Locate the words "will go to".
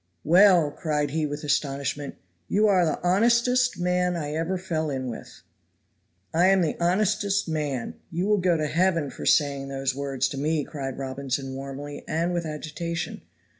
8.25-8.65